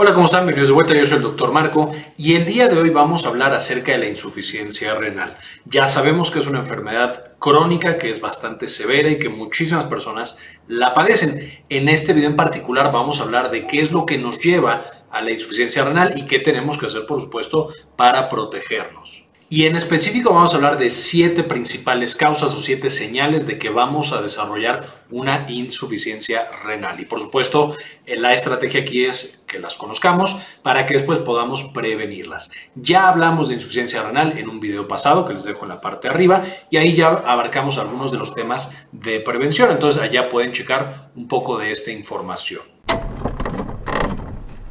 Hola, 0.00 0.14
¿cómo 0.14 0.26
están? 0.26 0.44
Bienvenidos 0.44 0.68
de 0.68 0.74
vuelta, 0.74 0.94
yo 0.94 1.04
soy 1.04 1.16
el 1.16 1.24
doctor 1.24 1.50
Marco 1.50 1.90
y 2.16 2.36
el 2.36 2.46
día 2.46 2.68
de 2.68 2.78
hoy 2.78 2.90
vamos 2.90 3.24
a 3.24 3.30
hablar 3.30 3.52
acerca 3.52 3.90
de 3.90 3.98
la 3.98 4.06
insuficiencia 4.06 4.94
renal. 4.94 5.36
Ya 5.64 5.88
sabemos 5.88 6.30
que 6.30 6.38
es 6.38 6.46
una 6.46 6.60
enfermedad 6.60 7.36
crónica 7.40 7.98
que 7.98 8.08
es 8.08 8.20
bastante 8.20 8.68
severa 8.68 9.10
y 9.10 9.18
que 9.18 9.28
muchísimas 9.28 9.86
personas 9.86 10.38
la 10.68 10.94
padecen. 10.94 11.64
En 11.68 11.88
este 11.88 12.12
video 12.12 12.30
en 12.30 12.36
particular 12.36 12.92
vamos 12.92 13.18
a 13.18 13.24
hablar 13.24 13.50
de 13.50 13.66
qué 13.66 13.80
es 13.80 13.90
lo 13.90 14.06
que 14.06 14.18
nos 14.18 14.38
lleva 14.38 14.84
a 15.10 15.20
la 15.20 15.32
insuficiencia 15.32 15.84
renal 15.84 16.16
y 16.16 16.26
qué 16.26 16.38
tenemos 16.38 16.78
que 16.78 16.86
hacer, 16.86 17.04
por 17.04 17.20
supuesto, 17.20 17.72
para 17.96 18.28
protegernos. 18.28 19.27
Y 19.50 19.64
en 19.64 19.76
específico 19.76 20.34
vamos 20.34 20.52
a 20.52 20.56
hablar 20.56 20.76
de 20.76 20.90
siete 20.90 21.42
principales 21.42 22.14
causas 22.14 22.52
o 22.52 22.60
siete 22.60 22.90
señales 22.90 23.46
de 23.46 23.58
que 23.58 23.70
vamos 23.70 24.12
a 24.12 24.20
desarrollar 24.20 24.84
una 25.10 25.46
insuficiencia 25.48 26.46
renal. 26.64 27.00
Y 27.00 27.06
por 27.06 27.18
supuesto, 27.18 27.74
eh, 28.04 28.18
la 28.18 28.34
estrategia 28.34 28.82
aquí 28.82 29.06
es 29.06 29.42
que 29.46 29.58
las 29.58 29.76
conozcamos 29.76 30.36
para 30.62 30.84
que 30.84 30.92
después 30.92 31.20
podamos 31.20 31.62
prevenirlas. 31.72 32.50
Ya 32.74 33.08
hablamos 33.08 33.48
de 33.48 33.54
insuficiencia 33.54 34.02
renal 34.02 34.36
en 34.36 34.50
un 34.50 34.60
video 34.60 34.86
pasado 34.86 35.24
que 35.24 35.32
les 35.32 35.44
dejo 35.44 35.62
en 35.62 35.70
la 35.70 35.80
parte 35.80 36.08
de 36.08 36.14
arriba 36.14 36.44
y 36.68 36.76
ahí 36.76 36.94
ya 36.94 37.08
abarcamos 37.08 37.78
algunos 37.78 38.12
de 38.12 38.18
los 38.18 38.34
temas 38.34 38.86
de 38.92 39.20
prevención. 39.20 39.70
Entonces 39.70 40.02
allá 40.02 40.28
pueden 40.28 40.52
checar 40.52 41.10
un 41.16 41.26
poco 41.26 41.56
de 41.56 41.70
esta 41.70 41.90
información. 41.90 42.60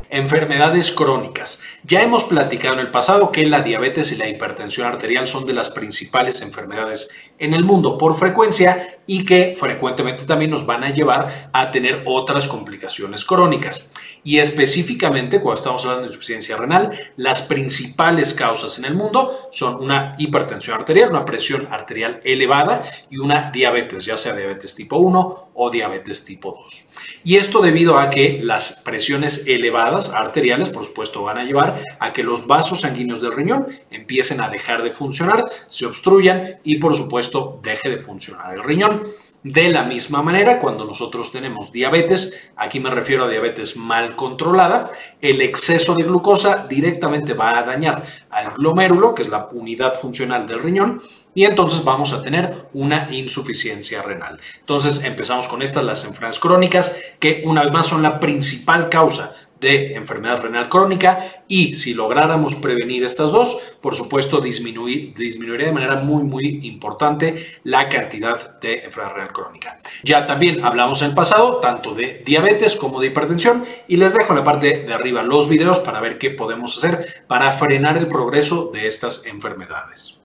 Enfermedades 0.09 0.93
crónicas. 0.93 1.59
Ya 1.83 2.01
hemos 2.01 2.23
platicado 2.23 2.75
en 2.75 2.79
el 2.79 2.91
pasado 2.91 3.29
que 3.29 3.45
la 3.45 3.59
diabetes 3.59 4.13
y 4.13 4.15
la 4.15 4.29
hipertensión 4.29 4.87
arterial 4.87 5.27
son 5.27 5.45
de 5.45 5.51
las 5.51 5.69
principales 5.69 6.41
enfermedades 6.41 7.09
en 7.39 7.53
el 7.53 7.65
mundo 7.65 7.97
por 7.97 8.15
frecuencia 8.15 8.99
y 9.05 9.25
que 9.25 9.55
frecuentemente 9.59 10.23
también 10.23 10.51
nos 10.51 10.65
van 10.65 10.85
a 10.85 10.91
llevar 10.91 11.49
a 11.51 11.71
tener 11.71 12.03
otras 12.05 12.47
complicaciones 12.47 13.25
crónicas. 13.25 13.91
Y 14.23 14.39
específicamente, 14.39 15.41
cuando 15.41 15.59
estamos 15.59 15.83
hablando 15.83 16.03
de 16.03 16.07
insuficiencia 16.07 16.55
renal, 16.55 16.91
las 17.17 17.41
principales 17.41 18.33
causas 18.33 18.77
en 18.77 18.85
el 18.85 18.95
mundo 18.95 19.49
son 19.51 19.75
una 19.75 20.15
hipertensión 20.17 20.79
arterial, 20.79 21.09
una 21.09 21.25
presión 21.25 21.67
arterial 21.69 22.21
elevada 22.23 22.83
y 23.09 23.17
una 23.17 23.51
diabetes, 23.51 24.05
ya 24.05 24.15
sea 24.15 24.33
diabetes 24.33 24.73
tipo 24.73 24.97
1 24.97 25.49
o 25.53 25.69
diabetes 25.69 26.23
tipo 26.23 26.57
2. 26.63 26.86
Y 27.23 27.37
esto 27.37 27.61
debido 27.61 27.97
a 27.97 28.09
que 28.09 28.39
las 28.41 28.81
presiones 28.83 29.45
elevadas 29.47 30.09
arteriales, 30.09 30.69
por 30.69 30.85
supuesto, 30.85 31.23
van 31.23 31.37
a 31.37 31.43
llevar 31.43 31.81
a 31.99 32.13
que 32.13 32.23
los 32.23 32.47
vasos 32.47 32.81
sanguíneos 32.81 33.21
del 33.21 33.33
riñón 33.33 33.67
empiecen 33.91 34.41
a 34.41 34.49
dejar 34.49 34.83
de 34.83 34.91
funcionar, 34.91 35.45
se 35.67 35.85
obstruyan 35.85 36.59
y, 36.63 36.77
por 36.77 36.95
supuesto, 36.95 37.59
deje 37.61 37.89
de 37.89 37.97
funcionar 37.97 38.53
el 38.53 38.63
riñón. 38.63 39.03
De 39.43 39.69
la 39.69 39.83
misma 39.83 40.23
manera, 40.23 40.59
cuando 40.59 40.83
nosotros 40.83 41.31
tenemos 41.31 41.71
diabetes, 41.71 42.51
aquí 42.55 42.79
me 42.79 42.89
refiero 42.89 43.25
a 43.25 43.29
diabetes 43.29 43.77
mal 43.77 44.15
controlada, 44.15 44.91
el 45.21 45.41
exceso 45.41 45.95
de 45.95 46.03
glucosa 46.03 46.65
directamente 46.67 47.33
va 47.33 47.57
a 47.57 47.63
dañar 47.63 48.03
al 48.29 48.53
glomérulo, 48.55 49.13
que 49.13 49.21
es 49.21 49.29
la 49.29 49.47
unidad 49.51 49.93
funcional 49.93 50.47
del 50.47 50.59
riñón, 50.59 51.01
y 51.37 51.45
entonces 51.45 51.83
vamos 51.83 52.13
a 52.13 52.23
tener 52.23 52.67
una 52.73 53.09
insuficiencia 53.11 54.01
renal. 54.01 54.39
Entonces 54.59 55.03
empezamos 55.03 55.47
con 55.47 55.61
estas, 55.61 55.83
las 55.83 56.03
enfermedades 56.03 56.39
crónicas, 56.39 56.97
que 57.19 57.43
una 57.45 57.61
vez 57.61 57.71
más 57.71 57.85
son 57.85 58.01
la 58.01 58.19
principal 58.19 58.89
causa 58.89 59.35
de 59.59 59.93
enfermedad 59.93 60.41
renal 60.41 60.67
crónica 60.67 61.43
y 61.47 61.75
si 61.75 61.93
lográramos 61.93 62.55
prevenir 62.55 63.03
estas 63.03 63.31
dos, 63.31 63.55
por 63.81 63.93
supuesto 63.93 64.41
disminuir, 64.41 65.13
disminuiría 65.13 65.67
de 65.67 65.73
manera 65.73 65.97
muy 65.97 66.23
muy 66.23 66.59
importante 66.63 67.59
la 67.63 67.87
cantidad 67.87 68.59
de 68.59 68.85
enfermedad 68.85 69.13
renal 69.13 69.31
crónica. 69.31 69.77
Ya 70.03 70.25
también 70.25 70.65
hablamos 70.65 71.03
en 71.03 71.09
el 71.09 71.13
pasado 71.13 71.57
tanto 71.57 71.93
de 71.93 72.23
diabetes 72.25 72.75
como 72.75 72.99
de 72.99 73.07
hipertensión 73.07 73.63
y 73.87 73.97
les 73.97 74.15
dejo 74.15 74.33
en 74.33 74.39
la 74.39 74.43
parte 74.43 74.85
de 74.87 74.93
arriba 74.93 75.21
los 75.21 75.47
videos 75.47 75.81
para 75.81 75.99
ver 75.99 76.17
qué 76.17 76.31
podemos 76.31 76.75
hacer 76.75 77.25
para 77.27 77.51
frenar 77.51 77.95
el 77.95 78.07
progreso 78.07 78.71
de 78.73 78.87
estas 78.87 79.27
enfermedades 79.27 80.17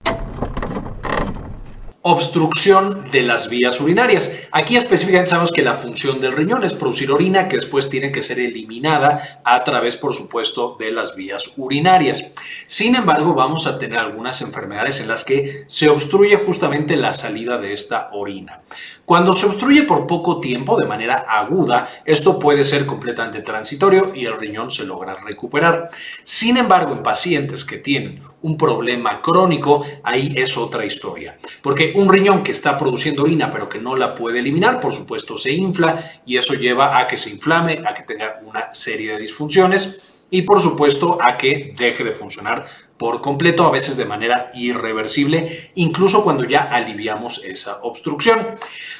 obstrucción 2.05 3.09
de 3.11 3.23
las 3.23 3.49
vías 3.49 3.79
urinarias. 3.79 4.29
Aquí 4.51 4.75
específicamente 4.75 5.29
sabemos 5.29 5.53
que 5.53 5.61
la 5.61 5.73
función 5.73 6.19
del 6.19 6.33
riñón 6.33 6.65
es 6.65 6.73
producir 6.73 7.09
orina 7.11 7.47
que 7.47 7.55
después 7.55 7.89
tiene 7.89 8.11
que 8.11 8.21
ser 8.21 8.39
eliminada 8.39 9.41
a 9.45 9.63
través, 9.63 9.95
por 9.95 10.13
supuesto, 10.13 10.75
de 10.77 10.91
las 10.91 11.15
vías 11.15 11.53
urinarias. 11.55 12.31
Sin 12.67 12.95
embargo, 12.95 13.33
vamos 13.33 13.67
a 13.67 13.79
tener 13.79 13.99
algunas 13.99 14.41
enfermedades 14.41 14.99
en 14.99 15.07
las 15.07 15.23
que 15.23 15.63
se 15.67 15.89
obstruye 15.89 16.35
justamente 16.35 16.97
la 16.97 17.13
salida 17.13 17.57
de 17.57 17.71
esta 17.71 18.09
orina. 18.11 18.61
Cuando 19.05 19.33
se 19.33 19.47
obstruye 19.47 19.83
por 19.83 20.07
poco 20.07 20.39
tiempo, 20.39 20.77
de 20.77 20.87
manera 20.87 21.25
aguda, 21.27 21.89
esto 22.05 22.39
puede 22.39 22.63
ser 22.63 22.85
completamente 22.85 23.41
transitorio 23.41 24.13
y 24.15 24.25
el 24.25 24.37
riñón 24.39 24.71
se 24.71 24.85
logra 24.85 25.15
recuperar. 25.15 25.89
Sin 26.23 26.55
embargo, 26.55 26.93
en 26.93 27.03
pacientes 27.03 27.65
que 27.65 27.79
tienen 27.79 28.21
un 28.43 28.57
problema 28.57 29.21
crónico, 29.21 29.85
ahí 30.03 30.33
es 30.37 30.55
otra 30.55 30.85
historia. 30.85 31.37
Porque 31.61 31.91
un 31.95 32.07
riñón 32.07 32.43
que 32.43 32.51
está 32.51 32.77
produciendo 32.77 33.23
orina 33.23 33.51
pero 33.51 33.67
que 33.67 33.79
no 33.79 33.97
la 33.97 34.15
puede 34.15 34.39
eliminar, 34.39 34.79
por 34.79 34.93
supuesto 34.93 35.37
se 35.37 35.51
infla 35.51 36.21
y 36.25 36.37
eso 36.37 36.53
lleva 36.53 36.97
a 36.97 37.05
que 37.05 37.17
se 37.17 37.29
inflame, 37.29 37.83
a 37.85 37.93
que 37.93 38.03
tenga 38.03 38.39
una 38.45 38.73
serie 38.73 39.11
de 39.11 39.19
disfunciones 39.19 40.13
y 40.33 40.41
por 40.43 40.61
supuesto 40.61 41.19
a 41.21 41.37
que 41.37 41.75
deje 41.77 42.03
de 42.03 42.11
funcionar 42.11 42.65
por 42.97 43.21
completo, 43.21 43.65
a 43.65 43.71
veces 43.71 43.97
de 43.97 44.05
manera 44.05 44.49
irreversible, 44.53 45.71
incluso 45.75 46.23
cuando 46.23 46.43
ya 46.43 46.63
aliviamos 46.63 47.43
esa 47.43 47.79
obstrucción. 47.81 48.39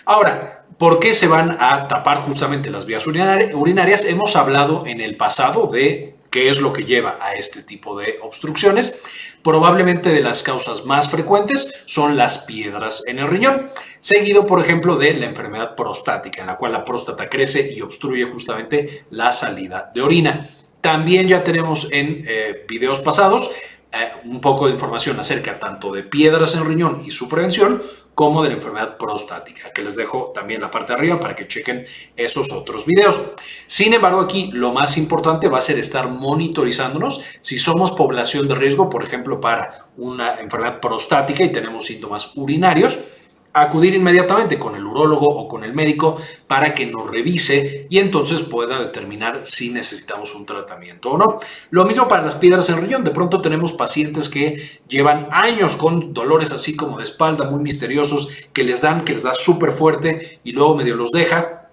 Ahora, 0.05 0.65
¿por 0.77 0.99
qué 0.99 1.13
se 1.13 1.27
van 1.27 1.57
a 1.59 1.87
tapar 1.87 2.17
justamente 2.19 2.69
las 2.69 2.85
vías 2.85 3.05
urinarias? 3.07 4.05
Hemos 4.05 4.35
hablado 4.35 4.85
en 4.85 4.99
el 4.99 5.15
pasado 5.15 5.67
de 5.67 6.15
qué 6.33 6.49
es 6.49 6.59
lo 6.59 6.73
que 6.73 6.83
lleva 6.83 7.19
a 7.21 7.35
este 7.35 7.61
tipo 7.61 7.97
de 7.97 8.17
obstrucciones. 8.21 8.99
Probablemente 9.43 10.09
de 10.09 10.21
las 10.21 10.41
causas 10.41 10.83
más 10.85 11.09
frecuentes 11.09 11.71
son 11.85 12.17
las 12.17 12.39
piedras 12.39 13.03
en 13.05 13.19
el 13.19 13.27
riñón, 13.27 13.69
seguido 13.99 14.45
por 14.45 14.59
ejemplo 14.59 14.95
de 14.95 15.13
la 15.13 15.27
enfermedad 15.27 15.75
prostática, 15.75 16.41
en 16.41 16.47
la 16.47 16.57
cual 16.57 16.71
la 16.71 16.83
próstata 16.83 17.29
crece 17.29 17.71
y 17.73 17.81
obstruye 17.81 18.23
justamente 18.23 19.05
la 19.11 19.31
salida 19.31 19.91
de 19.93 20.01
orina. 20.01 20.49
También 20.81 21.27
ya 21.27 21.43
tenemos 21.43 21.87
en 21.91 22.25
eh, 22.27 22.65
videos 22.67 22.99
pasados 22.99 23.51
un 24.25 24.41
poco 24.41 24.67
de 24.67 24.73
información 24.73 25.19
acerca 25.19 25.59
tanto 25.59 25.91
de 25.91 26.03
piedras 26.03 26.55
en 26.55 26.65
riñón 26.65 27.03
y 27.05 27.11
su 27.11 27.27
prevención, 27.27 27.81
como 28.15 28.43
de 28.43 28.49
la 28.49 28.55
enfermedad 28.55 28.97
prostática, 28.97 29.71
que 29.71 29.81
les 29.81 29.95
dejo 29.95 30.31
también 30.33 30.61
la 30.61 30.69
parte 30.69 30.93
de 30.93 30.99
arriba 30.99 31.19
para 31.19 31.35
que 31.35 31.47
chequen 31.47 31.85
esos 32.15 32.51
otros 32.51 32.85
videos. 32.85 33.19
Sin 33.65 33.93
embargo, 33.93 34.21
aquí 34.21 34.51
lo 34.53 34.71
más 34.71 34.97
importante 34.97 35.47
va 35.47 35.57
a 35.57 35.61
ser 35.61 35.79
estar 35.79 36.07
monitorizándonos 36.09 37.21
si 37.41 37.57
somos 37.57 37.91
población 37.91 38.47
de 38.47 38.55
riesgo, 38.55 38.89
por 38.89 39.03
ejemplo, 39.03 39.41
para 39.41 39.87
una 39.97 40.35
enfermedad 40.35 40.79
prostática 40.79 41.43
y 41.43 41.51
tenemos 41.51 41.85
síntomas 41.85 42.31
urinarios 42.35 42.99
acudir 43.53 43.93
inmediatamente 43.93 44.57
con 44.57 44.75
el 44.75 44.83
urólogo 44.83 45.27
o 45.27 45.47
con 45.47 45.63
el 45.63 45.73
médico 45.73 46.17
para 46.47 46.73
que 46.73 46.87
nos 46.87 47.09
revise 47.09 47.85
y 47.89 47.99
entonces 47.99 48.41
pueda 48.41 48.79
determinar 48.79 49.41
si 49.45 49.69
necesitamos 49.69 50.33
un 50.33 50.45
tratamiento 50.45 51.11
o 51.11 51.17
no. 51.17 51.39
Lo 51.69 51.85
mismo 51.85 52.07
para 52.07 52.23
las 52.23 52.35
piedras 52.35 52.69
en 52.69 52.81
riñón. 52.81 53.03
De 53.03 53.11
pronto 53.11 53.41
tenemos 53.41 53.73
pacientes 53.73 54.27
que 54.27 54.81
llevan 54.87 55.27
años 55.31 55.75
con 55.75 56.13
dolores 56.13 56.51
así 56.51 56.75
como 56.75 56.97
de 56.97 57.03
espalda 57.03 57.49
muy 57.49 57.61
misteriosos 57.61 58.29
que 58.51 58.63
les 58.63 58.81
dan, 58.81 59.03
que 59.03 59.13
les 59.13 59.23
da 59.23 59.33
súper 59.33 59.71
fuerte 59.71 60.39
y 60.43 60.51
luego 60.51 60.75
medio 60.75 60.95
los 60.95 61.11
deja. 61.11 61.69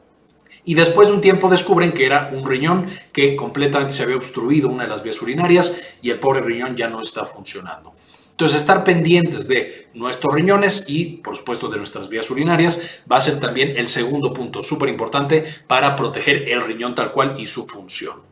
Y 0.65 0.75
después 0.75 1.09
de 1.09 1.15
un 1.15 1.21
tiempo 1.23 1.49
descubren 1.49 1.93
que 1.93 2.05
era 2.05 2.29
un 2.33 2.47
riñón 2.47 2.89
que 3.13 3.35
completamente 3.35 3.95
se 3.95 4.03
había 4.03 4.17
obstruido 4.17 4.69
una 4.69 4.85
de 4.85 4.91
las 4.91 5.03
vías 5.03 5.21
urinarias 5.23 5.75
y 6.03 6.11
el 6.11 6.19
pobre 6.19 6.43
riñón 6.43 6.77
ya 6.77 6.89
no 6.89 7.03
está 7.03 7.25
funcionando. 7.25 7.95
Entonces, 8.41 8.63
estar 8.63 8.85
pendientes 8.85 9.49
de 9.49 9.91
nuestros 9.93 10.35
riñones 10.35 10.87
y, 10.89 11.19
por 11.19 11.37
supuesto, 11.37 11.69
de 11.69 11.77
nuestras 11.77 12.09
vías 12.09 12.31
urinarias 12.31 13.03
va 13.11 13.19
a 13.19 13.21
ser 13.21 13.39
también 13.39 13.75
el 13.77 13.87
segundo 13.87 14.33
punto 14.33 14.63
súper 14.63 14.89
importante 14.89 15.45
para 15.67 15.95
proteger 15.95 16.49
el 16.49 16.63
riñón 16.63 16.95
tal 16.95 17.13
cual 17.13 17.35
y 17.37 17.47
su 17.47 17.67
función 17.67 18.30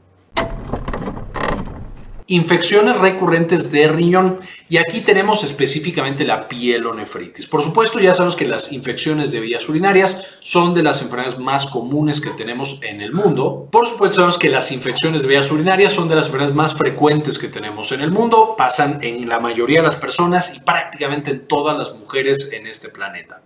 infecciones 2.29 2.97
recurrentes 2.97 3.73
de 3.73 3.89
riñón. 3.89 4.41
Y 4.69 4.77
aquí 4.77 5.01
tenemos 5.01 5.43
específicamente 5.45 6.25
la 6.25 6.47
pielonefritis. 6.47 7.47
Por 7.47 7.63
supuesto, 7.63 7.99
ya 7.99 8.15
sabemos 8.15 8.37
que 8.37 8.47
las 8.47 8.71
infecciones 8.71 9.33
de 9.33 9.41
vías 9.41 9.69
urinarias 9.69 10.39
son 10.41 10.75
de 10.75 10.83
las 10.83 11.03
enfermedades 11.03 11.39
más 11.39 11.67
comunes 11.67 12.21
que 12.21 12.31
tenemos 12.31 12.79
en 12.83 13.01
el 13.01 13.13
mundo. 13.13 13.67
Por 13.73 13.87
supuesto, 13.87 14.17
sabemos 14.17 14.39
que 14.39 14.51
las 14.51 14.71
infecciones 14.71 15.23
de 15.23 15.29
vías 15.29 15.51
urinarias 15.51 15.93
son 15.93 16.09
de 16.09 16.17
las 16.17 16.27
enfermedades 16.27 16.55
más 16.55 16.75
frecuentes 16.75 17.39
que 17.39 17.49
tenemos 17.49 17.93
en 17.93 18.03
el 18.03 18.11
mundo. 18.11 18.55
Pasan 18.57 18.99
en 19.03 19.27
la 19.29 19.41
mayoría 19.41 19.79
de 19.79 19.85
las 19.85 19.97
personas 19.97 20.55
y 20.55 20.61
prácticamente 20.61 21.31
en 21.31 21.49
todas 21.49 21.77
las 21.77 21.95
mujeres 21.95 22.51
en 22.53 22.67
este 22.67 22.91
planeta. 22.91 23.41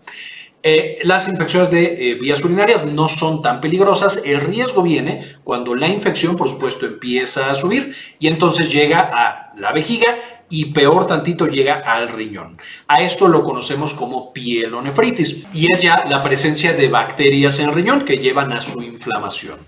Eh, 0.64 1.00
las 1.02 1.26
infecciones 1.26 1.72
de 1.72 2.12
eh, 2.12 2.14
vías 2.14 2.44
urinarias 2.44 2.86
no 2.86 3.08
son 3.08 3.42
tan 3.42 3.60
peligrosas. 3.60 4.22
El 4.24 4.40
riesgo 4.40 4.82
viene 4.82 5.36
cuando 5.42 5.74
la 5.74 5.88
infección, 5.88 6.36
por 6.36 6.48
supuesto, 6.48 6.86
empieza 6.86 7.50
a 7.50 7.54
subir 7.54 7.96
y 8.20 8.28
entonces 8.28 8.72
llega 8.72 9.10
a 9.12 9.52
la 9.56 9.72
vejiga 9.72 10.16
y 10.48 10.66
peor 10.66 11.06
tantito 11.06 11.46
llega 11.46 11.76
al 11.80 12.10
riñón. 12.10 12.58
A 12.86 13.02
esto 13.02 13.26
lo 13.26 13.42
conocemos 13.42 13.94
como 13.94 14.32
pielonefritis 14.32 15.46
y 15.52 15.66
es 15.72 15.80
ya 15.80 16.04
la 16.08 16.22
presencia 16.22 16.74
de 16.74 16.88
bacterias 16.88 17.58
en 17.58 17.70
el 17.70 17.74
riñón 17.74 18.04
que 18.04 18.18
llevan 18.18 18.52
a 18.52 18.60
su 18.60 18.82
inflamación. 18.82 19.58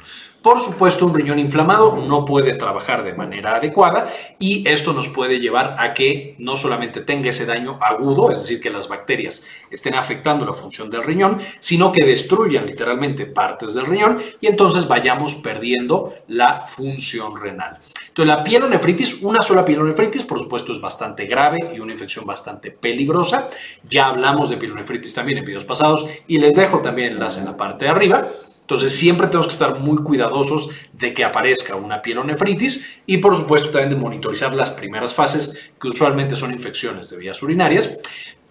Por 0.44 0.60
supuesto, 0.60 1.06
un 1.06 1.14
riñón 1.14 1.38
inflamado 1.38 1.96
no 2.06 2.26
puede 2.26 2.52
trabajar 2.52 3.02
de 3.02 3.14
manera 3.14 3.56
adecuada 3.56 4.12
y 4.38 4.68
esto 4.68 4.92
nos 4.92 5.08
puede 5.08 5.40
llevar 5.40 5.76
a 5.78 5.94
que 5.94 6.34
no 6.36 6.54
solamente 6.54 7.00
tenga 7.00 7.30
ese 7.30 7.46
daño 7.46 7.78
agudo, 7.80 8.30
es 8.30 8.40
decir, 8.40 8.60
que 8.60 8.68
las 8.68 8.86
bacterias 8.86 9.42
estén 9.70 9.94
afectando 9.94 10.44
la 10.44 10.52
función 10.52 10.90
del 10.90 11.02
riñón, 11.02 11.40
sino 11.60 11.90
que 11.90 12.04
destruyan 12.04 12.66
literalmente 12.66 13.24
partes 13.24 13.72
del 13.72 13.86
riñón 13.86 14.20
y 14.38 14.46
entonces 14.46 14.86
vayamos 14.86 15.36
perdiendo 15.36 16.14
la 16.28 16.66
función 16.66 17.40
renal. 17.40 17.78
Entonces, 18.08 18.36
la 18.36 18.44
pielonefritis, 18.44 19.22
una 19.22 19.40
sola 19.40 19.64
pielonefritis, 19.64 20.24
por 20.24 20.38
supuesto, 20.38 20.74
es 20.74 20.80
bastante 20.80 21.24
grave 21.24 21.72
y 21.74 21.80
una 21.80 21.92
infección 21.92 22.26
bastante 22.26 22.70
peligrosa. 22.70 23.48
Ya 23.88 24.08
hablamos 24.08 24.50
de 24.50 24.58
pielonefritis 24.58 25.14
también 25.14 25.38
en 25.38 25.46
videos 25.46 25.64
pasados 25.64 26.04
y 26.28 26.36
les 26.36 26.54
dejo 26.54 26.80
también 26.80 27.08
el 27.08 27.14
enlace 27.14 27.40
en 27.40 27.46
la 27.46 27.56
parte 27.56 27.86
de 27.86 27.90
arriba. 27.92 28.28
Entonces 28.64 28.94
siempre 28.94 29.26
tenemos 29.26 29.46
que 29.46 29.52
estar 29.52 29.78
muy 29.78 29.98
cuidadosos 29.98 30.70
de 30.94 31.12
que 31.12 31.22
aparezca 31.22 31.76
una 31.76 32.00
pielonefritis 32.00 33.00
y 33.04 33.18
por 33.18 33.36
supuesto 33.36 33.68
también 33.68 33.90
de 33.90 33.96
monitorizar 33.96 34.54
las 34.54 34.70
primeras 34.70 35.12
fases 35.12 35.72
que 35.78 35.88
usualmente 35.88 36.34
son 36.34 36.50
infecciones 36.50 37.10
de 37.10 37.18
vías 37.18 37.42
urinarias. 37.42 37.98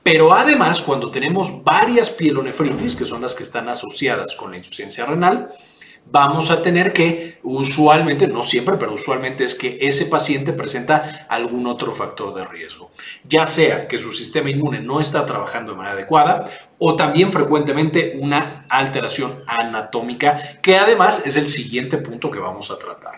Pero 0.04 0.32
además 0.32 0.82
cuando 0.82 1.10
tenemos 1.10 1.64
varias 1.64 2.12
pielonefritis, 2.12 2.96
que 2.96 3.06
son 3.06 3.24
las 3.24 3.34
que 3.34 3.42
están 3.42 3.70
asociadas 3.70 4.36
con 4.36 4.52
la 4.52 4.58
insuficiencia 4.58 5.06
renal, 5.06 5.50
vamos 6.06 6.52
a 6.52 6.62
tener 6.62 6.94
que 6.94 7.40
usualmente, 7.44 8.28
no 8.28 8.44
siempre, 8.44 8.78
pero 8.78 8.94
usualmente 8.94 9.44
es 9.44 9.56
que 9.56 9.78
ese 9.82 10.06
paciente 10.06 10.54
presenta 10.54 11.26
algún 11.30 11.66
otro 11.68 11.92
factor 11.92 12.34
de 12.34 12.46
riesgo, 12.46 12.92
ya 13.24 13.46
sea 13.46 13.88
que 13.88 13.98
su 13.98 14.12
sistema 14.12 14.50
inmune 14.50 14.80
no 14.80 15.00
está 15.00 15.26
trabajando 15.26 15.72
de 15.72 15.78
manera 15.78 15.96
adecuada 15.96 16.50
o 16.78 16.96
también 16.96 17.32
frecuentemente 17.32 18.18
una 18.20 18.66
alteración 18.70 19.34
anatómica, 19.48 20.60
que 20.62 20.78
además 20.78 21.24
es 21.26 21.36
el 21.36 21.48
siguiente 21.48 21.98
punto 21.98 22.30
que 22.30 22.40
vamos 22.40 22.70
a 22.72 22.78
tratar. 22.78 23.16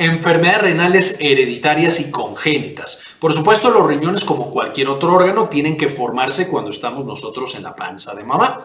Enfermedades 0.00 0.62
renales 0.62 1.16
hereditarias 1.18 1.98
y 1.98 2.12
congénitas. 2.12 3.00
Por 3.18 3.32
supuesto, 3.32 3.70
los 3.70 3.84
riñones, 3.84 4.24
como 4.24 4.48
cualquier 4.52 4.88
otro 4.88 5.12
órgano, 5.12 5.48
tienen 5.48 5.76
que 5.76 5.88
formarse 5.88 6.46
cuando 6.46 6.70
estamos 6.70 7.04
nosotros 7.04 7.56
en 7.56 7.64
la 7.64 7.74
panza 7.74 8.14
de 8.14 8.22
mamá. 8.22 8.64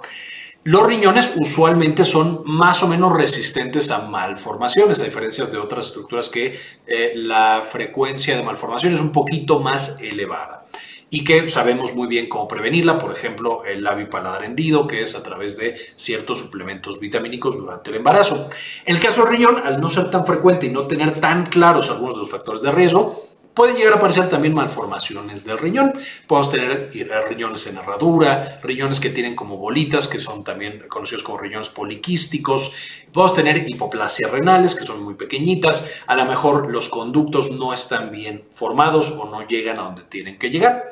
Los 0.66 0.88
riñones 0.88 1.34
usualmente 1.36 2.06
son 2.06 2.42
más 2.46 2.84
o 2.84 2.88
menos 2.88 3.12
resistentes 3.12 3.92
a 3.92 4.08
malformaciones, 4.08 4.98
a 5.02 5.04
diferencia 5.04 5.46
de 5.46 5.58
otras 5.58 5.88
estructuras 5.88 6.30
que 6.30 6.58
eh, 6.88 7.12
la 7.16 7.64
frecuencia 7.66 8.38
de 8.38 8.44
malformación 8.44 8.94
es 8.94 9.02
un 9.02 9.12
poquito 9.12 9.60
más 9.60 10.00
elevada 10.02 10.64
y 11.10 11.26
que 11.26 11.48
sabemos 11.50 11.94
muy 11.94 12.08
bien 12.08 12.28
cómo 12.28 12.48
prevenirla, 12.48 12.98
por 12.98 13.12
ejemplo, 13.12 13.66
el 13.66 13.84
labio 13.84 14.10
paladar 14.10 14.46
hendido, 14.46 14.88
que 14.88 15.04
es 15.04 15.16
a 15.16 15.22
través 15.22 15.58
de 15.58 15.76
ciertos 15.96 16.40
suplementos 16.40 17.00
vitamínicos 17.00 17.56
durante 17.56 17.92
el 17.92 17.98
embarazo. 17.98 18.50
En 18.86 18.96
el 18.96 19.02
caso 19.02 19.24
del 19.24 19.34
riñón, 19.34 19.62
al 19.64 19.80
no 19.80 19.92
ser 19.92 20.10
tan 20.10 20.26
frecuente 20.26 20.66
y 20.66 20.70
no 20.70 20.88
tener 20.88 21.20
tan 21.20 21.46
claros 21.48 21.92
algunos 21.92 22.16
de 22.16 22.22
los 22.22 22.32
factores 22.32 22.64
de 22.64 22.72
riesgo, 22.72 23.22
Pueden 23.54 23.76
llegar 23.76 23.94
a 23.94 23.96
aparecer 23.98 24.30
también 24.30 24.54
malformaciones 24.54 25.46
del 25.46 25.60
riñón. 25.60 25.94
Podemos 26.26 26.50
tener 26.50 26.90
eh, 26.92 27.08
riñones 27.30 27.68
en 27.68 27.78
herradura, 27.78 28.60
riñones 28.64 29.00
que 29.00 29.12
tienen 29.12 29.36
como 29.36 29.58
bolitas, 29.58 30.08
que 30.08 30.20
son 30.20 30.44
también 30.44 30.86
conocidos 30.90 31.22
como 31.22 31.38
riñones 31.38 31.70
poliquísticos. 31.70 32.74
Podemos 33.12 33.36
tener 33.36 33.70
hipoplasias 33.70 34.32
renales, 34.32 34.74
que 34.74 34.86
son 34.86 35.04
muy 35.04 35.14
pequeñitas. 35.14 35.88
A 36.08 36.16
lo 36.16 36.26
mejor 36.26 36.72
los 36.72 36.90
conductos 36.90 37.52
no 37.52 37.76
están 37.76 38.12
bien 38.12 38.44
formados 38.52 39.12
o 39.12 39.30
no 39.30 39.46
llegan 39.48 39.80
a 39.80 39.84
donde 39.84 40.02
tienen 40.04 40.40
que 40.40 40.50
llegar. 40.50 40.90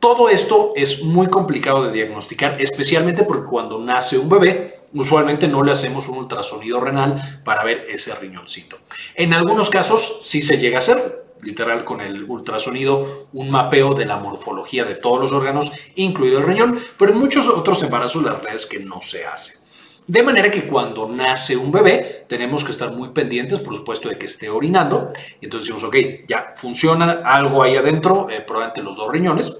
Todo 0.00 0.28
esto 0.28 0.72
es 0.74 1.04
muy 1.04 1.28
complicado 1.28 1.86
de 1.86 1.92
diagnosticar, 1.92 2.60
especialmente 2.60 3.22
porque 3.22 3.46
cuando 3.46 3.78
nace 3.78 4.18
un 4.18 4.28
bebé, 4.28 4.80
usualmente 4.94 5.46
no 5.46 5.62
le 5.62 5.70
hacemos 5.70 6.08
un 6.08 6.18
ultrasonido 6.18 6.80
renal 6.80 7.40
para 7.44 7.62
ver 7.62 7.86
ese 7.88 8.12
riñoncito. 8.16 8.78
En 9.14 9.32
algunos 9.32 9.70
casos 9.70 10.18
sí 10.20 10.42
se 10.42 10.58
llega 10.58 10.78
a 10.78 10.78
hacer, 10.80 11.21
literal 11.42 11.84
con 11.84 12.00
el 12.00 12.24
ultrasonido, 12.24 13.28
un 13.32 13.50
mapeo 13.50 13.94
de 13.94 14.06
la 14.06 14.16
morfología 14.16 14.84
de 14.84 14.94
todos 14.94 15.20
los 15.20 15.32
órganos, 15.32 15.72
incluido 15.96 16.38
el 16.38 16.46
riñón, 16.46 16.78
pero 16.96 17.12
en 17.12 17.18
muchos 17.18 17.48
otros 17.48 17.82
embarazos 17.82 18.22
la 18.22 18.32
realidad 18.32 18.54
es 18.54 18.66
que 18.66 18.80
no 18.80 19.00
se 19.00 19.24
hace. 19.26 19.62
De 20.06 20.22
manera 20.22 20.50
que 20.50 20.66
cuando 20.66 21.08
nace 21.08 21.56
un 21.56 21.70
bebé 21.70 22.24
tenemos 22.28 22.64
que 22.64 22.72
estar 22.72 22.92
muy 22.92 23.10
pendientes, 23.10 23.60
por 23.60 23.76
supuesto, 23.76 24.08
de 24.08 24.18
que 24.18 24.26
esté 24.26 24.48
orinando. 24.48 25.12
Entonces 25.40 25.68
decimos, 25.68 25.84
ok, 25.84 26.26
ya 26.26 26.52
funciona 26.56 27.22
algo 27.24 27.62
ahí 27.62 27.76
adentro, 27.76 28.28
eh, 28.28 28.40
probablemente 28.40 28.82
los 28.82 28.96
dos 28.96 29.10
riñones. 29.10 29.52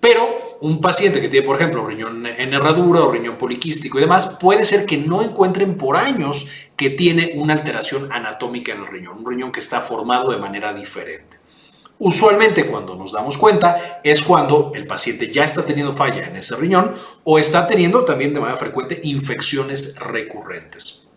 Pero 0.00 0.42
un 0.62 0.80
paciente 0.80 1.20
que 1.20 1.28
tiene, 1.28 1.46
por 1.46 1.56
ejemplo, 1.56 1.86
riñón 1.86 2.26
en 2.26 2.54
herradura 2.54 3.02
o 3.02 3.12
riñón 3.12 3.36
poliquístico 3.36 3.98
y 3.98 4.02
demás, 4.02 4.38
puede 4.40 4.64
ser 4.64 4.86
que 4.86 4.96
no 4.96 5.20
encuentren 5.22 5.76
por 5.76 5.96
años 5.96 6.46
que 6.74 6.88
tiene 6.88 7.32
una 7.36 7.52
alteración 7.52 8.10
anatómica 8.10 8.72
en 8.72 8.80
el 8.80 8.86
riñón, 8.86 9.18
un 9.18 9.30
riñón 9.30 9.52
que 9.52 9.60
está 9.60 9.82
formado 9.82 10.32
de 10.32 10.38
manera 10.38 10.72
diferente. 10.72 11.38
Usualmente 11.98 12.66
cuando 12.66 12.96
nos 12.96 13.12
damos 13.12 13.36
cuenta 13.36 14.00
es 14.02 14.22
cuando 14.22 14.72
el 14.74 14.86
paciente 14.86 15.30
ya 15.30 15.44
está 15.44 15.66
teniendo 15.66 15.92
falla 15.92 16.26
en 16.26 16.34
ese 16.34 16.56
riñón 16.56 16.94
o 17.24 17.38
está 17.38 17.66
teniendo 17.66 18.06
también 18.06 18.32
de 18.32 18.40
manera 18.40 18.58
frecuente 18.58 19.02
infecciones 19.04 19.96
recurrentes. 19.98 21.10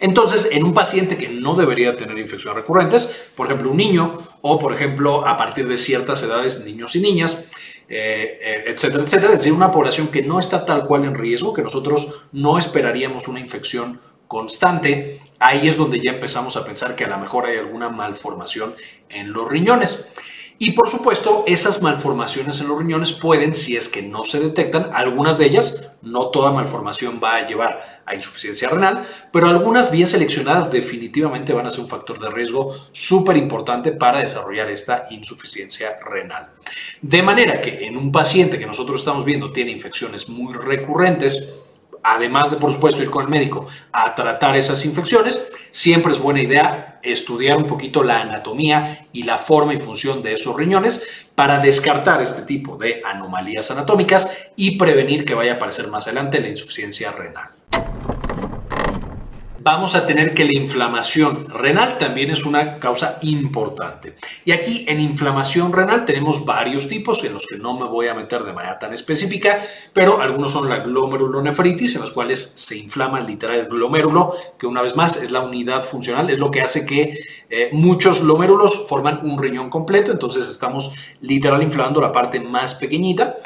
Entonces, 0.00 0.48
en 0.50 0.64
un 0.64 0.72
paciente 0.72 1.18
que 1.18 1.28
no 1.28 1.54
debería 1.54 1.98
tener 1.98 2.16
infecciones 2.16 2.56
recurrentes, 2.56 3.30
por 3.34 3.46
ejemplo 3.46 3.70
un 3.70 3.76
niño 3.76 4.18
o 4.40 4.58
por 4.58 4.72
ejemplo 4.72 5.26
a 5.26 5.36
partir 5.36 5.68
de 5.68 5.76
ciertas 5.76 6.22
edades 6.22 6.64
niños 6.64 6.96
y 6.96 7.00
niñas, 7.00 7.44
eh, 7.92 8.38
eh, 8.40 8.64
etcétera, 8.68 9.02
etcétera. 9.02 9.32
Es 9.32 9.40
decir, 9.40 9.52
una 9.52 9.72
población 9.72 10.08
que 10.08 10.22
no 10.22 10.38
está 10.38 10.64
tal 10.64 10.86
cual 10.86 11.04
en 11.04 11.16
riesgo, 11.16 11.52
que 11.52 11.62
nosotros 11.62 12.28
no 12.30 12.56
esperaríamos 12.56 13.26
una 13.26 13.40
infección 13.40 14.00
constante, 14.28 15.20
ahí 15.40 15.66
es 15.66 15.76
donde 15.76 15.98
ya 15.98 16.12
empezamos 16.12 16.56
a 16.56 16.64
pensar 16.64 16.94
que 16.94 17.04
a 17.04 17.08
lo 17.08 17.18
mejor 17.18 17.46
hay 17.46 17.58
alguna 17.58 17.88
malformación 17.88 18.76
en 19.08 19.32
los 19.32 19.48
riñones. 19.48 20.06
Y 20.62 20.72
por 20.72 20.90
supuesto, 20.90 21.42
esas 21.46 21.80
malformaciones 21.80 22.60
en 22.60 22.68
los 22.68 22.78
riñones 22.78 23.12
pueden, 23.12 23.54
si 23.54 23.78
es 23.78 23.88
que 23.88 24.02
no 24.02 24.24
se 24.24 24.38
detectan, 24.38 24.90
algunas 24.92 25.38
de 25.38 25.46
ellas, 25.46 25.90
no 26.02 26.28
toda 26.28 26.52
malformación 26.52 27.18
va 27.20 27.36
a 27.36 27.46
llevar 27.46 28.02
a 28.04 28.14
insuficiencia 28.14 28.68
renal, 28.68 29.02
pero 29.32 29.48
algunas 29.48 29.90
bien 29.90 30.06
seleccionadas 30.06 30.70
definitivamente 30.70 31.54
van 31.54 31.66
a 31.66 31.70
ser 31.70 31.80
un 31.80 31.88
factor 31.88 32.20
de 32.20 32.30
riesgo 32.30 32.76
súper 32.92 33.38
importante 33.38 33.92
para 33.92 34.18
desarrollar 34.18 34.68
esta 34.68 35.06
insuficiencia 35.08 35.98
renal. 36.04 36.50
De 37.02 37.22
manera 37.22 37.60
que 37.60 37.86
en 37.86 37.96
un 37.96 38.12
paciente 38.12 38.58
que 38.58 38.66
nosotros 38.66 39.00
estamos 39.00 39.24
viendo 39.24 39.52
tiene 39.52 39.70
infecciones 39.70 40.28
muy 40.28 40.52
recurrentes, 40.52 41.60
además 42.02 42.50
de, 42.50 42.58
por 42.58 42.70
supuesto, 42.70 43.02
ir 43.02 43.10
con 43.10 43.24
el 43.24 43.30
médico 43.30 43.66
a 43.92 44.14
tratar 44.14 44.56
esas 44.56 44.84
infecciones, 44.84 45.50
siempre 45.70 46.12
es 46.12 46.18
buena 46.18 46.42
idea 46.42 47.00
estudiar 47.02 47.56
un 47.56 47.66
poquito 47.66 48.02
la 48.02 48.20
anatomía 48.20 49.06
y 49.12 49.22
la 49.22 49.38
forma 49.38 49.72
y 49.72 49.78
función 49.78 50.22
de 50.22 50.34
esos 50.34 50.54
riñones 50.54 51.06
para 51.34 51.58
descartar 51.58 52.20
este 52.20 52.42
tipo 52.42 52.76
de 52.76 53.00
anomalías 53.04 53.70
anatómicas 53.70 54.50
y 54.56 54.76
prevenir 54.76 55.24
que 55.24 55.34
vaya 55.34 55.52
a 55.52 55.54
aparecer 55.54 55.88
más 55.88 56.06
adelante 56.06 56.40
la 56.40 56.48
insuficiencia 56.48 57.12
renal 57.12 57.59
vamos 59.62 59.94
a 59.94 60.06
tener 60.06 60.32
que 60.34 60.44
la 60.44 60.56
inflamación 60.56 61.48
renal 61.50 61.98
también 61.98 62.30
es 62.30 62.44
una 62.44 62.78
causa 62.78 63.18
importante. 63.22 64.14
Y 64.44 64.52
aquí 64.52 64.84
en 64.88 65.00
inflamación 65.00 65.72
renal 65.72 66.04
tenemos 66.06 66.44
varios 66.44 66.88
tipos 66.88 67.22
en 67.24 67.34
los 67.34 67.46
que 67.46 67.58
no 67.58 67.78
me 67.78 67.86
voy 67.86 68.08
a 68.08 68.14
meter 68.14 68.42
de 68.42 68.52
manera 68.52 68.78
tan 68.78 68.92
específica, 68.92 69.60
pero 69.92 70.20
algunos 70.20 70.52
son 70.52 70.68
la 70.68 70.78
glomerulonefritis, 70.78 71.94
en 71.96 72.00
los 72.00 72.12
cuales 72.12 72.52
se 72.56 72.76
inflama 72.78 73.20
literal 73.20 73.60
el 73.60 73.66
glomérulo, 73.66 74.34
que 74.58 74.66
una 74.66 74.82
vez 74.82 74.96
más 74.96 75.16
es 75.16 75.30
la 75.30 75.40
unidad 75.40 75.82
funcional, 75.82 76.30
es 76.30 76.38
lo 76.38 76.50
que 76.50 76.62
hace 76.62 76.86
que 76.86 77.20
eh, 77.50 77.68
muchos 77.72 78.22
glomérulos 78.22 78.86
forman 78.88 79.20
un 79.22 79.40
riñón 79.40 79.68
completo, 79.68 80.10
entonces 80.10 80.48
estamos 80.48 80.92
literal 81.20 81.62
inflamando 81.62 82.00
la 82.00 82.12
parte 82.12 82.40
más 82.40 82.74
pequeñita 82.74 83.36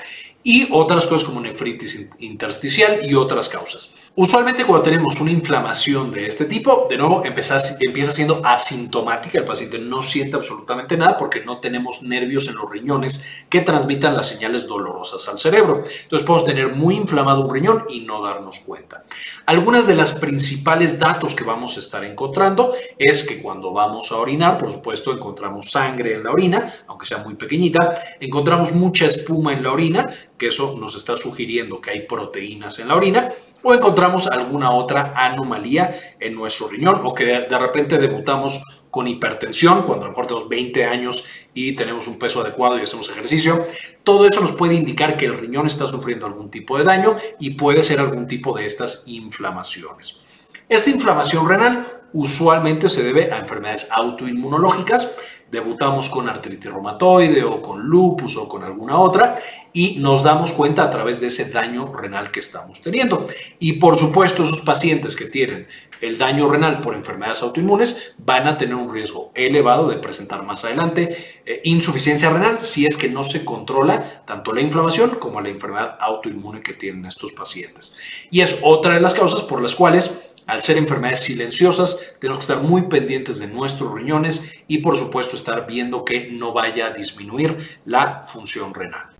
y 0.44 0.68
otras 0.70 1.06
cosas 1.06 1.26
como 1.26 1.40
nefritis 1.40 2.10
intersticial 2.20 3.00
y 3.02 3.14
otras 3.14 3.48
causas. 3.48 4.03
Usualmente 4.16 4.64
cuando 4.64 4.84
tenemos 4.84 5.20
una 5.20 5.32
inflamación 5.32 6.12
de 6.12 6.26
este 6.26 6.44
tipo, 6.44 6.86
de 6.88 6.96
nuevo 6.96 7.24
empieza, 7.24 7.58
siendo 7.58 8.40
asintomática, 8.44 9.40
el 9.40 9.44
paciente 9.44 9.76
no 9.80 10.04
siente 10.04 10.36
absolutamente 10.36 10.96
nada 10.96 11.16
porque 11.16 11.44
no 11.44 11.58
tenemos 11.58 12.00
nervios 12.00 12.46
en 12.46 12.54
los 12.54 12.70
riñones 12.70 13.24
que 13.48 13.62
transmitan 13.62 14.16
las 14.16 14.28
señales 14.28 14.68
dolorosas 14.68 15.26
al 15.26 15.36
cerebro. 15.36 15.82
Entonces 16.04 16.24
podemos 16.24 16.44
tener 16.44 16.76
muy 16.76 16.94
inflamado 16.94 17.44
un 17.44 17.52
riñón 17.52 17.86
y 17.88 18.02
no 18.02 18.22
darnos 18.22 18.60
cuenta. 18.60 19.02
Algunas 19.46 19.88
de 19.88 19.96
las 19.96 20.12
principales 20.12 21.00
datos 21.00 21.34
que 21.34 21.42
vamos 21.42 21.76
a 21.76 21.80
estar 21.80 22.04
encontrando 22.04 22.72
es 22.96 23.24
que 23.24 23.42
cuando 23.42 23.72
vamos 23.72 24.12
a 24.12 24.18
orinar, 24.18 24.58
por 24.58 24.70
supuesto, 24.70 25.12
encontramos 25.12 25.72
sangre 25.72 26.14
en 26.14 26.22
la 26.22 26.30
orina, 26.30 26.72
aunque 26.86 27.06
sea 27.06 27.18
muy 27.18 27.34
pequeñita, 27.34 28.00
encontramos 28.20 28.70
mucha 28.70 29.06
espuma 29.06 29.52
en 29.54 29.64
la 29.64 29.72
orina, 29.72 30.08
que 30.38 30.46
eso 30.46 30.76
nos 30.78 30.94
está 30.94 31.16
sugiriendo 31.16 31.80
que 31.80 31.90
hay 31.90 32.02
proteínas 32.02 32.78
en 32.78 32.86
la 32.86 32.94
orina, 32.94 33.28
o 33.64 33.74
encontramos 33.74 34.28
alguna 34.28 34.70
otra 34.70 35.12
anomalía 35.16 36.16
en 36.20 36.34
nuestro 36.34 36.68
riñón 36.68 37.00
o 37.02 37.14
que 37.14 37.24
de, 37.24 37.58
repente 37.58 37.98
debutamos 37.98 38.62
con 38.90 39.08
hipertensión 39.08 39.82
cuando 39.82 40.04
a 40.04 40.08
lo 40.08 40.10
mejor 40.12 40.26
tenemos 40.26 40.48
20 40.48 40.84
años 40.84 41.24
y 41.54 41.72
tenemos 41.72 42.06
un 42.06 42.18
peso 42.18 42.42
adecuado 42.42 42.78
y 42.78 42.82
hacemos 42.82 43.08
ejercicio. 43.08 43.66
Todo 44.04 44.28
eso 44.28 44.40
nos 44.40 44.52
puede 44.52 44.74
indicar 44.74 45.16
que 45.16 45.24
el 45.24 45.38
riñón 45.38 45.66
está 45.66 45.86
sufriendo 45.88 46.26
algún 46.26 46.50
tipo 46.50 46.78
de 46.78 46.84
daño 46.84 47.16
y 47.40 47.50
puede 47.50 47.82
ser 47.82 48.00
algún 48.00 48.28
tipo 48.28 48.56
de 48.56 48.66
estas 48.66 49.04
inflamaciones. 49.06 50.20
Esta 50.68 50.90
inflamación 50.90 51.48
renal 51.48 51.86
usualmente 52.12 52.88
se 52.88 53.02
debe 53.02 53.32
a 53.32 53.38
enfermedades 53.38 53.88
autoinmunológicas 53.90 55.12
debutamos 55.54 56.10
con 56.10 56.28
artritis 56.28 56.70
reumatoide 56.70 57.44
o 57.44 57.62
con 57.62 57.80
lupus 57.80 58.36
o 58.36 58.48
con 58.48 58.64
alguna 58.64 58.98
otra 58.98 59.36
y 59.72 59.96
nos 59.98 60.22
damos 60.22 60.52
cuenta 60.52 60.84
a 60.84 60.90
través 60.90 61.20
de 61.20 61.28
ese 61.28 61.46
daño 61.46 61.92
renal 61.92 62.30
que 62.30 62.40
estamos 62.40 62.80
teniendo. 62.80 63.26
Y 63.58 63.74
por 63.74 63.96
supuesto, 63.96 64.42
esos 64.42 64.60
pacientes 64.60 65.16
que 65.16 65.26
tienen 65.26 65.66
el 66.00 66.18
daño 66.18 66.48
renal 66.48 66.80
por 66.80 66.94
enfermedades 66.94 67.42
autoinmunes 67.42 68.14
van 68.18 68.46
a 68.46 68.58
tener 68.58 68.74
un 68.74 68.92
riesgo 68.92 69.32
elevado 69.34 69.88
de 69.88 69.96
presentar 69.96 70.42
más 70.42 70.64
adelante 70.64 71.40
eh, 71.46 71.60
insuficiencia 71.64 72.30
renal 72.30 72.60
si 72.60 72.86
es 72.86 72.96
que 72.96 73.08
no 73.08 73.24
se 73.24 73.44
controla 73.44 74.24
tanto 74.24 74.52
la 74.52 74.60
inflamación 74.60 75.10
como 75.18 75.40
la 75.40 75.48
enfermedad 75.48 75.96
autoinmune 76.00 76.62
que 76.62 76.74
tienen 76.74 77.06
estos 77.06 77.32
pacientes. 77.32 77.94
Y 78.30 78.40
es 78.40 78.58
otra 78.62 78.94
de 78.94 79.00
las 79.00 79.14
causas 79.14 79.42
por 79.42 79.62
las 79.62 79.74
cuales 79.74 80.33
al 80.46 80.62
ser 80.62 80.76
enfermedades 80.76 81.20
silenciosas, 81.20 82.16
tenemos 82.20 82.38
que 82.44 82.52
estar 82.52 82.62
muy 82.62 82.82
pendientes 82.82 83.38
de 83.38 83.46
nuestros 83.46 83.92
riñones 83.92 84.42
y 84.68 84.78
por 84.78 84.96
supuesto 84.96 85.36
estar 85.36 85.66
viendo 85.66 86.04
que 86.04 86.30
no 86.30 86.52
vaya 86.52 86.86
a 86.86 86.90
disminuir 86.90 87.78
la 87.84 88.22
función 88.22 88.74
renal 88.74 89.14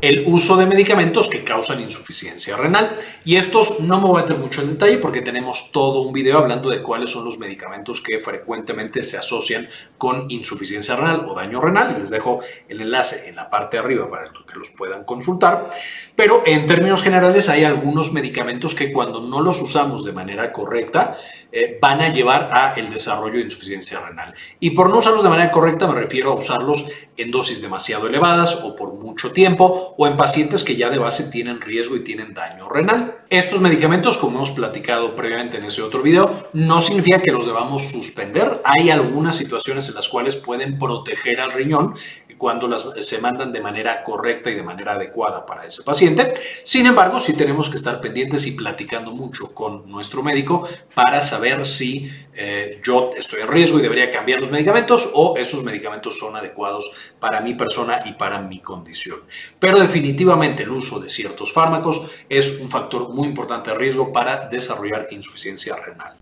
el 0.00 0.24
uso 0.26 0.56
de 0.56 0.66
medicamentos 0.66 1.28
que 1.28 1.42
causan 1.42 1.80
insuficiencia 1.80 2.56
renal. 2.56 2.96
Y 3.24 3.36
estos 3.36 3.80
no 3.80 4.00
me 4.00 4.06
voy 4.06 4.20
a 4.20 4.22
meter 4.22 4.38
mucho 4.38 4.62
en 4.62 4.70
detalle 4.70 4.98
porque 4.98 5.22
tenemos 5.22 5.72
todo 5.72 6.02
un 6.02 6.12
video 6.12 6.38
hablando 6.38 6.70
de 6.70 6.82
cuáles 6.82 7.10
son 7.10 7.24
los 7.24 7.38
medicamentos 7.38 8.00
que 8.00 8.20
frecuentemente 8.20 9.02
se 9.02 9.16
asocian 9.16 9.68
con 9.96 10.30
insuficiencia 10.30 10.94
renal 10.94 11.24
o 11.26 11.34
daño 11.34 11.60
renal. 11.60 11.96
Les 11.98 12.10
dejo 12.10 12.40
el 12.68 12.80
enlace 12.80 13.28
en 13.28 13.36
la 13.36 13.50
parte 13.50 13.76
de 13.76 13.82
arriba 13.82 14.08
para 14.08 14.30
que 14.30 14.58
los 14.58 14.70
puedan 14.70 15.04
consultar. 15.04 15.68
Pero 16.14 16.42
en 16.46 16.66
términos 16.66 17.02
generales 17.02 17.48
hay 17.48 17.64
algunos 17.64 18.12
medicamentos 18.12 18.74
que 18.74 18.92
cuando 18.92 19.20
no 19.20 19.40
los 19.40 19.60
usamos 19.60 20.04
de 20.04 20.12
manera 20.12 20.52
correcta 20.52 21.16
eh, 21.50 21.78
van 21.80 22.00
a 22.00 22.12
llevar 22.12 22.50
a 22.52 22.74
el 22.74 22.90
desarrollo 22.90 23.34
de 23.34 23.42
insuficiencia 23.42 24.00
renal. 24.00 24.34
Y 24.60 24.70
por 24.70 24.90
no 24.90 24.98
usarlos 24.98 25.22
de 25.22 25.30
manera 25.30 25.50
correcta 25.50 25.86
me 25.86 25.98
refiero 25.98 26.32
a 26.32 26.34
usarlos 26.34 26.86
en 27.16 27.30
dosis 27.30 27.62
demasiado 27.62 28.06
elevadas 28.06 28.60
o 28.62 28.76
por 28.76 28.92
mucho 28.92 29.32
tiempo 29.32 29.94
o 29.96 30.06
en 30.06 30.16
pacientes 30.16 30.62
que 30.62 30.76
ya 30.76 30.90
de 30.90 30.98
base 30.98 31.24
tienen 31.30 31.60
riesgo 31.60 31.96
y 31.96 32.00
tienen 32.00 32.34
daño 32.34 32.68
renal. 32.68 33.18
Estos 33.30 33.60
medicamentos, 33.60 34.18
como 34.18 34.36
hemos 34.38 34.50
platicado 34.50 35.16
previamente 35.16 35.58
en 35.58 35.64
ese 35.64 35.82
otro 35.82 36.02
video, 36.02 36.48
no 36.52 36.80
significa 36.80 37.20
que 37.20 37.32
los 37.32 37.46
debamos 37.46 37.88
suspender. 37.88 38.62
Hay 38.64 38.90
algunas 38.90 39.36
situaciones 39.36 39.88
en 39.88 39.94
las 39.94 40.08
cuales 40.08 40.36
pueden 40.36 40.78
proteger 40.78 41.40
al 41.40 41.52
riñón 41.52 41.94
cuando 42.38 42.68
las, 42.68 42.86
se 43.00 43.18
mandan 43.18 43.52
de 43.52 43.60
manera 43.60 44.02
correcta 44.02 44.50
y 44.50 44.54
de 44.54 44.62
manera 44.62 44.92
adecuada 44.92 45.44
para 45.44 45.66
ese 45.66 45.82
paciente. 45.82 46.34
Sin 46.62 46.86
embargo, 46.86 47.20
sí 47.20 47.34
tenemos 47.34 47.68
que 47.68 47.76
estar 47.76 48.00
pendientes 48.00 48.46
y 48.46 48.52
platicando 48.52 49.10
mucho 49.10 49.52
con 49.52 49.90
nuestro 49.90 50.22
médico 50.22 50.66
para 50.94 51.20
saber 51.20 51.66
si 51.66 52.10
eh, 52.40 52.80
yo 52.84 53.10
estoy 53.16 53.40
en 53.40 53.48
riesgo 53.48 53.80
y 53.80 53.82
debería 53.82 54.12
cambiar 54.12 54.38
los 54.38 54.50
medicamentos 54.50 55.10
o 55.12 55.36
esos 55.36 55.64
medicamentos 55.64 56.16
son 56.16 56.36
adecuados 56.36 56.88
para 57.18 57.40
mi 57.40 57.54
persona 57.54 58.02
y 58.04 58.12
para 58.12 58.40
mi 58.40 58.60
condición. 58.60 59.18
Pero 59.58 59.80
definitivamente 59.80 60.62
el 60.62 60.70
uso 60.70 61.00
de 61.00 61.10
ciertos 61.10 61.52
fármacos 61.52 62.08
es 62.28 62.60
un 62.60 62.68
factor 62.68 63.08
muy 63.08 63.26
importante 63.26 63.70
de 63.70 63.76
riesgo 63.76 64.12
para 64.12 64.48
desarrollar 64.48 65.08
insuficiencia 65.10 65.74
renal. 65.74 66.14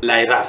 La 0.00 0.20
edad. 0.20 0.46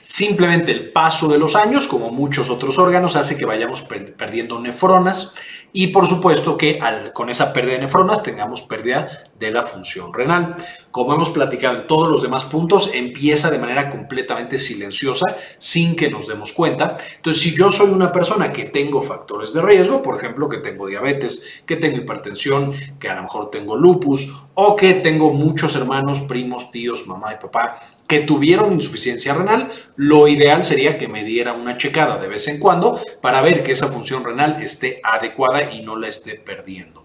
Simplemente 0.00 0.70
el 0.70 0.92
paso 0.92 1.28
de 1.28 1.38
los 1.38 1.56
años, 1.56 1.88
como 1.88 2.10
muchos 2.10 2.50
otros 2.50 2.78
órganos, 2.78 3.16
hace 3.16 3.36
que 3.36 3.46
vayamos 3.46 3.82
perdiendo 3.82 4.60
nefronas 4.60 5.34
y 5.72 5.88
por 5.88 6.06
supuesto 6.06 6.58
que 6.58 6.78
con 7.14 7.30
esa 7.30 7.52
pérdida 7.52 7.74
de 7.74 7.80
nefronas 7.80 8.22
tengamos 8.22 8.62
pérdida 8.62 9.30
de 9.38 9.50
la 9.50 9.62
función 9.62 10.12
renal. 10.12 10.54
Como 10.90 11.12
hemos 11.14 11.30
platicado 11.30 11.76
en 11.78 11.86
todos 11.86 12.08
los 12.08 12.22
demás 12.22 12.44
puntos, 12.44 12.90
empieza 12.94 13.50
de 13.50 13.58
manera 13.58 13.90
completamente 13.90 14.58
silenciosa 14.58 15.26
sin 15.58 15.96
que 15.96 16.10
nos 16.10 16.28
demos 16.28 16.52
cuenta. 16.52 16.96
Entonces, 17.16 17.42
si 17.42 17.56
yo 17.56 17.68
soy 17.68 17.90
una 17.90 18.12
persona 18.12 18.52
que 18.52 18.66
tengo 18.66 19.02
factores 19.02 19.52
de 19.52 19.62
riesgo, 19.62 20.02
por 20.02 20.16
ejemplo, 20.16 20.48
que 20.48 20.58
tengo 20.58 20.86
diabetes, 20.86 21.44
que 21.66 21.76
tengo 21.76 21.98
hipertensión, 21.98 22.72
que 22.98 23.08
a 23.08 23.16
lo 23.16 23.22
mejor 23.22 23.50
tengo 23.50 23.76
lupus 23.76 24.32
o 24.54 24.76
que 24.76 24.94
tengo 24.94 25.32
muchos 25.32 25.74
hermanos, 25.74 26.20
primos, 26.20 26.70
tíos, 26.70 27.06
mamá 27.06 27.34
y 27.34 27.42
papá 27.42 27.80
que 28.06 28.20
tuvieron 28.20 28.72
insuficiencia 28.72 29.34
renal, 29.34 29.70
lo 29.96 30.28
ideal 30.28 30.62
sería 30.62 30.98
que 30.98 31.08
me 31.08 31.24
diera 31.24 31.54
una 31.54 31.78
checada 31.78 32.18
de 32.18 32.28
vez 32.28 32.48
en 32.48 32.60
cuando 32.60 33.00
para 33.20 33.40
ver 33.40 33.62
que 33.62 33.72
esa 33.72 33.88
función 33.88 34.24
renal 34.24 34.62
esté 34.62 35.00
adecuada 35.02 35.72
y 35.72 35.82
no 35.82 35.96
la 35.96 36.08
esté 36.08 36.34
perdiendo. 36.34 37.04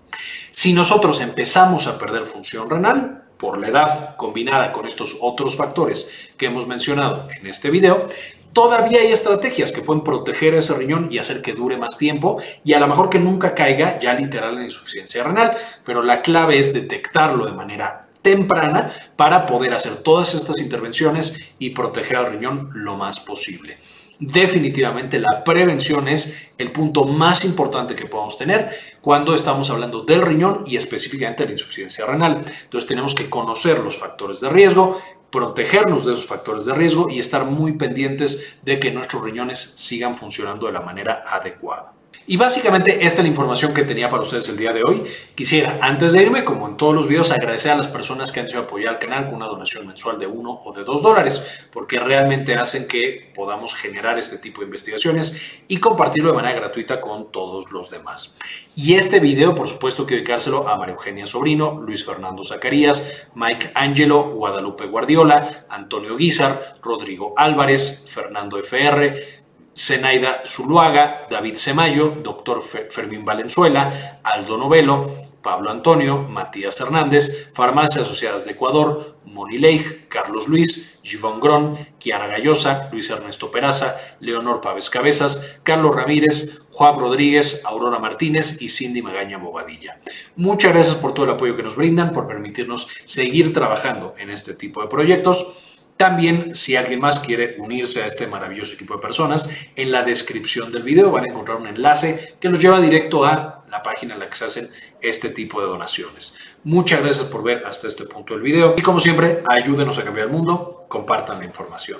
Si 0.51 0.73
nosotros 0.73 1.21
empezamos 1.21 1.87
a 1.87 1.97
perder 1.97 2.25
función 2.25 2.69
renal, 2.69 3.23
por 3.39 3.57
la 3.57 3.69
edad 3.69 4.15
combinada 4.17 4.73
con 4.73 4.85
estos 4.85 5.17
otros 5.21 5.55
factores 5.55 6.09
que 6.37 6.47
hemos 6.47 6.67
mencionado 6.67 7.27
en 7.31 7.47
este 7.47 7.69
video, 7.69 8.05
todavía 8.51 8.99
hay 8.99 9.13
estrategias 9.13 9.71
que 9.71 9.81
pueden 9.81 10.03
proteger 10.03 10.55
ese 10.55 10.73
riñón 10.73 11.07
y 11.09 11.19
hacer 11.19 11.41
que 11.41 11.53
dure 11.53 11.77
más 11.77 11.97
tiempo 11.97 12.41
y 12.65 12.73
a 12.73 12.79
lo 12.79 12.87
mejor 12.87 13.09
que 13.09 13.17
nunca 13.17 13.55
caiga 13.55 13.97
ya 13.99 14.13
literal 14.13 14.57
en 14.57 14.65
insuficiencia 14.65 15.23
renal, 15.23 15.55
pero 15.85 16.03
la 16.03 16.21
clave 16.21 16.59
es 16.59 16.73
detectarlo 16.73 17.45
de 17.45 17.53
manera 17.53 18.09
temprana 18.21 18.91
para 19.15 19.45
poder 19.45 19.73
hacer 19.73 20.03
todas 20.03 20.33
estas 20.33 20.59
intervenciones 20.59 21.39
y 21.59 21.69
proteger 21.69 22.17
al 22.17 22.31
riñón 22.33 22.69
lo 22.73 22.97
más 22.97 23.21
posible. 23.21 23.77
Definitivamente 24.19 25.17
la 25.17 25.45
prevención 25.45 26.09
es 26.09 26.51
el 26.57 26.73
punto 26.73 27.05
más 27.05 27.45
importante 27.45 27.95
que 27.95 28.05
podamos 28.05 28.37
tener 28.37 28.69
cuando 28.99 29.33
estamos 29.33 29.69
hablando 29.69 30.01
del 30.01 30.21
riñón 30.21 30.63
y 30.65 30.75
específicamente 30.75 31.43
de 31.43 31.47
la 31.47 31.53
insuficiencia 31.53 32.05
renal. 32.05 32.41
Entonces 32.63 32.85
tenemos 32.85 33.15
que 33.15 33.29
conocer 33.29 33.79
los 33.79 33.95
factores 33.95 34.41
de 34.41 34.49
riesgo, 34.49 34.99
protegernos 35.31 36.05
de 36.05 36.13
esos 36.13 36.25
factores 36.25 36.65
de 36.65 36.73
riesgo 36.73 37.09
y 37.09 37.19
estar 37.19 37.45
muy 37.45 37.73
pendientes 37.73 38.57
de 38.61 38.77
que 38.77 38.91
nuestros 38.91 39.23
riñones 39.23 39.57
sigan 39.57 40.15
funcionando 40.15 40.67
de 40.67 40.73
la 40.73 40.81
manera 40.81 41.23
adecuada. 41.25 41.93
Y 42.29 42.37
básicamente 42.37 43.07
esta 43.07 43.21
es 43.21 43.23
la 43.23 43.27
información 43.27 43.73
que 43.73 43.81
tenía 43.81 44.07
para 44.07 44.21
ustedes 44.21 44.47
el 44.49 44.55
día 44.55 44.71
de 44.71 44.83
hoy. 44.83 45.03
Quisiera, 45.33 45.79
antes 45.81 46.13
de 46.13 46.21
irme, 46.21 46.43
como 46.43 46.67
en 46.67 46.77
todos 46.77 46.93
los 46.93 47.07
videos, 47.07 47.31
agradecer 47.31 47.71
a 47.71 47.75
las 47.75 47.87
personas 47.87 48.31
que 48.31 48.39
han 48.39 48.47
sido 48.47 48.61
apoyar 48.61 48.93
al 48.93 48.99
canal 48.99 49.25
con 49.25 49.37
una 49.37 49.47
donación 49.47 49.87
mensual 49.87 50.19
de 50.19 50.27
uno 50.27 50.61
o 50.63 50.71
de 50.71 50.83
dos 50.83 51.01
dólares, 51.01 51.43
porque 51.73 51.97
realmente 51.99 52.53
hacen 52.53 52.87
que 52.87 53.31
podamos 53.33 53.73
generar 53.73 54.19
este 54.19 54.37
tipo 54.37 54.61
de 54.61 54.65
investigaciones 54.65 55.41
y 55.67 55.77
compartirlo 55.77 56.29
de 56.29 56.35
manera 56.35 56.53
gratuita 56.53 57.01
con 57.01 57.31
todos 57.31 57.71
los 57.71 57.89
demás. 57.89 58.37
Y 58.75 58.93
este 58.93 59.19
video, 59.19 59.55
por 59.55 59.67
supuesto, 59.67 60.05
quiero 60.05 60.21
dedicárselo 60.21 60.69
a 60.69 60.77
María 60.77 60.93
Eugenia 60.93 61.25
Sobrino, 61.25 61.81
Luis 61.81 62.05
Fernando 62.05 62.45
Zacarías, 62.45 63.11
Mike 63.33 63.71
Angelo, 63.73 64.35
Guadalupe 64.35 64.85
Guardiola, 64.85 65.65
Antonio 65.67 66.15
Guizar, 66.15 66.75
Rodrigo 66.83 67.33
Álvarez, 67.35 68.05
Fernando 68.07 68.59
FR, 68.59 69.38
Zenaida 69.79 70.41
Zuluaga, 70.45 71.25
David 71.29 71.55
Semayo, 71.55 72.17
Dr. 72.21 72.61
Fermín 72.61 73.23
Valenzuela, 73.23 74.19
Aldo 74.23 74.57
Novelo, 74.57 75.09
Pablo 75.41 75.71
Antonio, 75.71 76.23
Matías 76.23 76.81
Hernández, 76.81 77.53
Farmacias 77.53 78.03
Asociadas 78.03 78.43
de 78.43 78.51
Ecuador, 78.51 79.15
Moni 79.23 79.57
Leigh, 79.57 80.07
Carlos 80.09 80.49
Luis, 80.49 80.99
Givón 81.01 81.39
Grón, 81.39 81.77
Kiara 81.97 82.27
Gallosa, 82.27 82.89
Luis 82.91 83.09
Ernesto 83.09 83.49
Peraza, 83.49 83.95
Leonor 84.19 84.59
Pávez 84.59 84.89
Cabezas, 84.89 85.61
Carlos 85.63 85.95
Ramírez, 85.95 86.63
Juan 86.71 86.99
Rodríguez, 86.99 87.61
Aurora 87.63 87.99
Martínez 87.99 88.61
y 88.61 88.67
Cindy 88.67 89.01
Magaña 89.01 89.37
Bobadilla. 89.37 90.01
Muchas 90.35 90.73
gracias 90.73 90.95
por 90.97 91.13
todo 91.13 91.23
el 91.25 91.31
apoyo 91.31 91.55
que 91.55 91.63
nos 91.63 91.77
brindan, 91.77 92.11
por 92.11 92.27
permitirnos 92.27 92.89
seguir 93.05 93.53
trabajando 93.53 94.13
en 94.17 94.29
este 94.29 94.55
tipo 94.55 94.81
de 94.81 94.89
proyectos. 94.89 95.68
También, 95.99 96.55
si 96.55 96.77
alguien 96.77 97.01
más 97.01 97.19
quiere 97.19 97.57
unirse 97.59 98.01
a 98.01 98.07
este 98.07 98.25
maravilloso 98.25 98.73
equipo 98.73 98.93
de 98.93 99.01
personas, 99.01 99.49
en 99.75 99.91
la 99.91 100.01
descripción 100.01 100.71
del 100.71 100.83
video 100.83 101.11
van 101.11 101.25
a 101.25 101.27
encontrar 101.27 101.57
un 101.57 101.67
enlace 101.67 102.35
que 102.39 102.47
los 102.47 102.61
lleva 102.61 102.79
directo 102.79 103.25
a 103.25 103.65
la 103.69 103.83
página 103.83 104.13
en 104.13 104.21
la 104.21 104.29
que 104.29 104.37
se 104.37 104.45
hacen 104.45 104.69
este 105.01 105.27
tipo 105.27 105.59
de 105.59 105.67
donaciones. 105.67 106.37
Muchas 106.63 107.01
gracias 107.01 107.25
por 107.25 107.43
ver 107.43 107.65
hasta 107.65 107.89
este 107.89 108.05
punto 108.05 108.33
del 108.33 108.43
video 108.43 108.75
y 108.77 108.81
como 108.81 109.01
siempre, 109.01 109.43
ayúdenos 109.49 109.97
a 109.97 110.05
cambiar 110.05 110.27
el 110.27 110.31
mundo, 110.31 110.85
compartan 110.87 111.39
la 111.39 111.45
información. 111.45 111.99